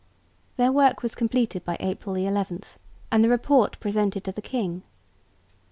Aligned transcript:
Their 0.57 0.71
work 0.71 1.03
was 1.03 1.13
completed 1.13 1.63
by 1.63 1.77
April 1.79 2.15
11 2.15 2.63
and 3.11 3.23
the 3.23 3.29
report 3.29 3.79
presented 3.79 4.23
to 4.23 4.31
the 4.31 4.41
king. 4.41 4.81